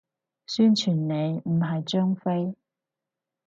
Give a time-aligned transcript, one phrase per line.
[0.47, 2.55] 宣傳你，唔係張飛